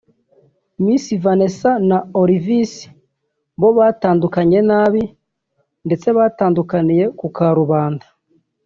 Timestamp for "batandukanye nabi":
3.77-5.01